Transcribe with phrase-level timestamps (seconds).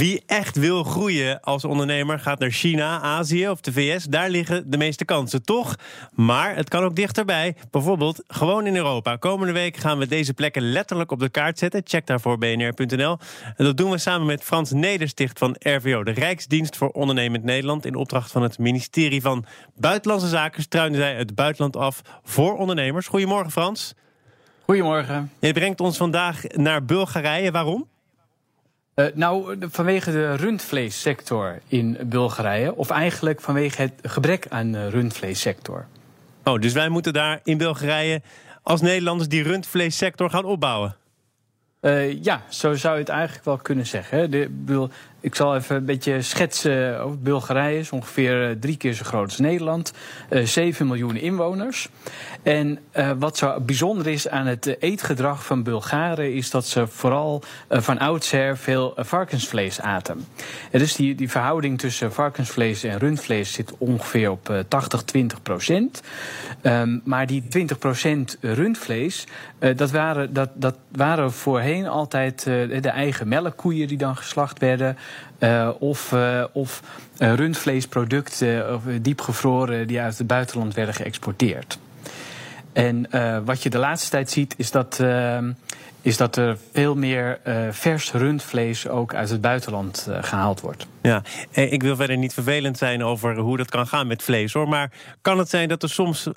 [0.00, 4.04] Wie echt wil groeien als ondernemer gaat naar China, Azië of de VS.
[4.04, 5.76] Daar liggen de meeste kansen, toch?
[6.14, 7.56] Maar het kan ook dichterbij.
[7.70, 9.16] Bijvoorbeeld gewoon in Europa.
[9.16, 11.82] Komende week gaan we deze plekken letterlijk op de kaart zetten.
[11.84, 13.18] Check daarvoor bnr.nl.
[13.56, 17.86] En dat doen we samen met Frans Nedersticht van RVO, de Rijksdienst voor Ondernemend Nederland.
[17.86, 19.44] In opdracht van het ministerie van
[19.74, 23.06] Buitenlandse Zaken struinen zij het buitenland af voor ondernemers.
[23.06, 23.94] Goedemorgen, Frans.
[24.64, 25.30] Goedemorgen.
[25.40, 27.50] Je brengt ons vandaag naar Bulgarije.
[27.50, 27.88] Waarom?
[29.00, 32.74] Uh, nou, vanwege de rundvleessector in Bulgarije.
[32.74, 35.86] Of eigenlijk vanwege het gebrek aan de rundvleessector.
[36.44, 38.22] Oh, dus wij moeten daar in Bulgarije
[38.62, 40.96] als Nederlanders die rundvleessector gaan opbouwen?
[41.80, 44.30] Uh, ja, zo zou je het eigenlijk wel kunnen zeggen.
[44.30, 44.50] De,
[45.20, 47.78] ik zal even een beetje schetsen Bulgarije.
[47.78, 49.92] is ongeveer eh, drie keer zo groot als Nederland.
[50.30, 51.88] Uh, eh, 7 miljoen inwoners.
[52.42, 56.34] En uh, wat zo bijzonder is aan het eetgedrag van Bulgaren...
[56.34, 60.26] is dat ze vooral van oudsher veel varkensvlees aten.
[60.70, 63.52] En dus die, die verhouding tussen varkensvlees en rundvlees...
[63.52, 64.64] zit ongeveer op
[65.18, 66.02] 80-20 procent.
[66.62, 69.26] Um, maar die 20 procent rundvlees...
[69.76, 74.96] dat, waren, dat, dat waren voorheen altijd de eigen melkkoeien die dan geslacht werden...
[75.38, 76.82] Uh, of, uh, of
[77.18, 81.78] uh, rundvleesproducten, of diepgevroren, die uit het buitenland werden geëxporteerd.
[82.72, 83.08] En
[83.44, 85.00] wat je de laatste tijd ziet, is dat,
[86.02, 87.40] is dat er veel meer
[87.70, 90.86] vers rundvlees ook uit het buitenland gehaald wordt.
[91.02, 94.68] Ja, ik wil verder niet vervelend zijn over hoe dat kan gaan met vlees hoor.
[94.68, 96.28] Maar kan het zijn dat er soms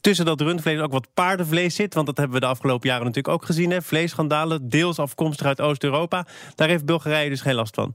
[0.00, 1.94] tussen dat rundvlees ook wat paardenvlees zit.
[1.94, 3.70] Want dat hebben we de afgelopen jaren natuurlijk ook gezien.
[3.70, 3.82] Hè?
[3.82, 6.26] Vleesschandalen, deels afkomstig uit Oost-Europa.
[6.54, 7.94] Daar heeft Bulgarije dus geen last van.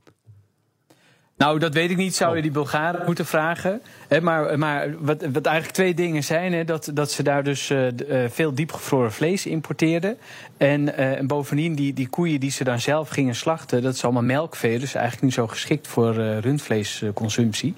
[1.37, 2.15] Nou, dat weet ik niet.
[2.15, 3.81] Zou je die Bulgaren moeten vragen.
[4.21, 6.65] maar maar wat, wat eigenlijk twee dingen zijn.
[6.65, 7.87] dat, dat ze daar dus uh,
[8.27, 10.17] veel diepgevroren vlees importeerden.
[10.57, 13.81] En, uh, en, bovendien, die, die koeien die ze dan zelf gingen slachten...
[13.81, 14.79] dat is allemaal melkvee.
[14.79, 17.73] Dus eigenlijk niet zo geschikt voor rundvleesconsumptie.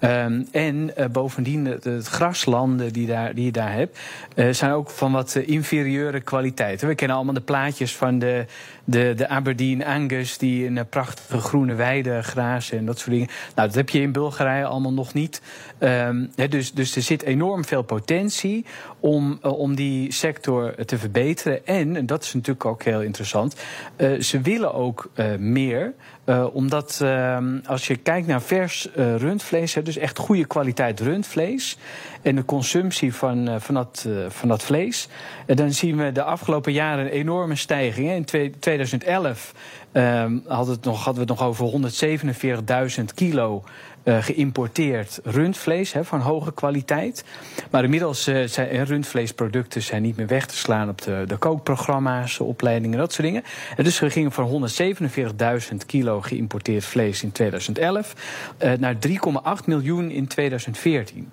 [0.00, 3.98] Um, en uh, bovendien, het, graslanden die, daar, die je daar hebt,
[4.34, 6.80] uh, zijn ook van wat inferieure kwaliteit.
[6.80, 8.44] We kennen allemaal de plaatjes van de,
[8.84, 13.28] de, de Aberdeen Angus, die in een prachtige groene weide grazen en dat soort dingen.
[13.54, 15.42] Nou, dat heb je in Bulgarije allemaal nog niet.
[15.78, 18.64] Um, he, dus, dus er zit enorm veel potentie
[19.00, 21.66] om, om die sector te verbeteren.
[21.66, 23.56] En, en dat is natuurlijk ook heel interessant,
[24.20, 25.94] ze willen ook meer.
[26.26, 31.00] Uh, omdat uh, als je kijkt naar vers uh, rundvlees, hè, dus echt goede kwaliteit
[31.00, 31.78] rundvlees.
[32.22, 35.08] en de consumptie van, van, dat, van dat vlees.
[35.46, 38.10] dan zien we de afgelopen jaren een enorme stijging.
[38.10, 39.54] In 2011
[39.92, 41.90] ehm, hadden, het nog, hadden we het nog over
[42.98, 43.64] 147.000 kilo
[44.06, 47.24] uh, geïmporteerd rundvlees hè, van hoge kwaliteit.
[47.70, 52.40] Maar inmiddels uh, zijn rundvleesproducten zijn niet meer weg te slaan op de, de kookprogramma's,
[52.40, 53.42] opleidingen, dat soort dingen.
[53.76, 54.68] En dus we gingen van
[55.70, 58.14] 147.000 kilo geïmporteerd vlees in 2011
[58.62, 58.96] uh, naar
[59.60, 61.30] 3,8 miljoen in 2014.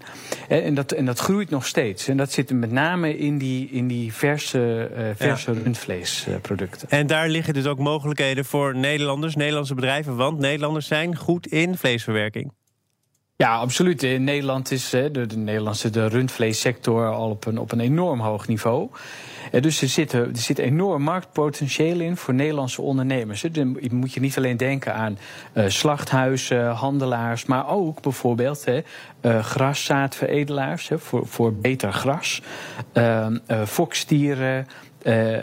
[0.48, 2.08] En dat, en dat groeit nog steeds.
[2.08, 5.60] En dat zit met name in die, in die verse, verse ja.
[5.64, 6.90] rundvleesproducten.
[6.90, 11.78] En daar liggen dus ook mogelijkheden voor Nederlanders, Nederlandse bedrijven, want Nederlanders zijn goed in
[11.78, 12.52] vleesverwerking.
[13.44, 14.04] Ja, absoluut.
[14.04, 18.48] In Nederland is de, de Nederlandse de rundvleessector al op een, op een enorm hoog
[18.48, 18.90] niveau.
[19.52, 23.42] Dus er zit, er zit enorm marktpotentieel in voor Nederlandse ondernemers.
[23.52, 25.18] Dan moet je niet alleen denken aan
[25.54, 28.82] uh, slachthuizen, handelaars, maar ook bijvoorbeeld hè,
[29.22, 32.42] uh, graszaadveredelaars voor, voor beter gras,
[32.94, 33.28] uh,
[33.66, 34.68] fokstieren.
[35.04, 35.40] Uh, uh,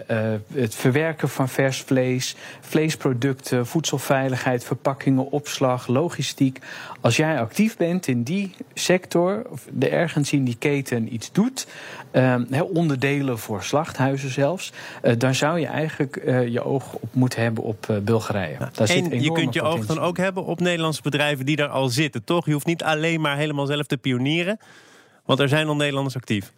[0.53, 6.59] het verwerken van vers vlees, vleesproducten, voedselveiligheid, verpakkingen, opslag, logistiek.
[7.00, 11.66] Als jij actief bent in die sector, of er ergens in die keten iets doet,
[12.12, 12.34] uh,
[12.72, 14.72] onderdelen voor slachthuizen zelfs,
[15.19, 18.56] dan zou je eigenlijk je oog op moeten hebben op Bulgarije.
[18.72, 21.88] Daar en je kunt je oog dan ook hebben op Nederlandse bedrijven die daar al
[21.88, 22.47] zitten, toch?
[22.47, 24.59] Je hoeft niet alleen maar helemaal zelf te pionieren,
[25.25, 26.53] want er zijn al Nederlanders actief.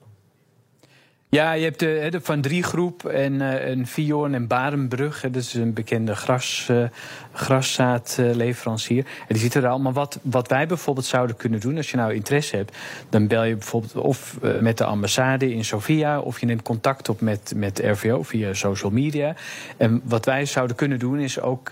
[1.35, 5.21] Ja, je hebt de, de Van Drie groep en een Vion en Barenbrug.
[5.21, 6.85] Dat is een bekende gras, uh,
[7.33, 9.05] graszaadleverancier.
[9.05, 9.93] en die zitten er allemaal.
[9.93, 12.77] Wat, wat wij bijvoorbeeld zouden kunnen doen, als je nou interesse hebt,
[13.09, 17.21] dan bel je bijvoorbeeld of met de ambassade in Sofia, of je neemt contact op
[17.21, 19.35] met, met RVO via social media.
[19.77, 21.71] En wat wij zouden kunnen doen, is ook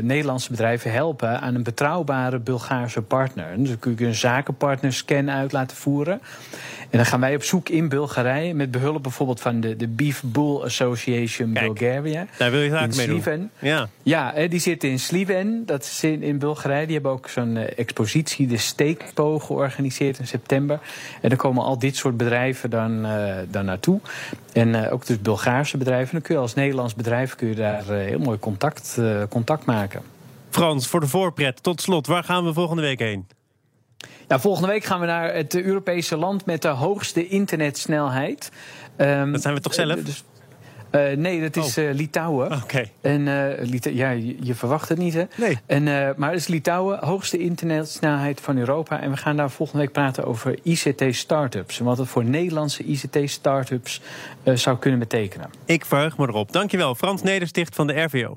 [0.00, 3.46] Nederlandse bedrijven helpen aan een betrouwbare Bulgaarse partner.
[3.56, 6.20] Dus kun je een zakenpartnerscan uit laten voeren.
[6.90, 10.22] En dan gaan wij op zoek in Bulgarije met behulp bijvoorbeeld van de, de Beef
[10.24, 12.26] Bull Association Kijk, Bulgaria.
[12.38, 13.50] Daar wil je graag mee doen.
[13.58, 13.88] Ja.
[14.02, 16.84] ja, die zitten in Sliven, dat is in, in Bulgarije.
[16.84, 20.80] Die hebben ook zo'n uh, expositie, de Steekpo, georganiseerd in september.
[21.20, 24.00] En daar komen al dit soort bedrijven dan, uh, dan naartoe.
[24.52, 26.12] En uh, ook dus Bulgaarse bedrijven.
[26.12, 30.02] Dan kun je als Nederlands bedrijf kun je daar heel mooi contact, contact maken.
[30.50, 33.26] Frans, voor de voorpret, tot slot, waar gaan we volgende week heen?
[34.28, 38.50] Ja, volgende week gaan we naar het Europese land met de hoogste internetsnelheid.
[38.96, 40.02] Um, dat zijn we toch zelf?
[40.02, 40.24] Dus,
[40.92, 42.52] uh, nee, dat is uh, Litouwen.
[42.52, 42.88] Oké.
[43.00, 45.24] En uh, Lita ja, je, je, verwacht het niet, hè?
[45.36, 45.58] Nee.
[45.66, 45.84] En,
[46.16, 49.00] maar het is Litouwen, hoogste internetsnelheid van Europa.
[49.00, 51.78] En we gaan daar volgende week praten over ICT-startups.
[51.78, 54.00] En wat het voor Nederlandse ICT-startups
[54.54, 55.50] zou kunnen betekenen.
[55.64, 56.52] Ik verheug me erop.
[56.52, 58.36] Dankjewel, Frans Nedersticht van de RVO.